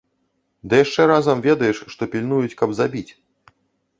[0.71, 3.11] Ды яшчэ разам ведаеш, што пільнуюць, каб забіць.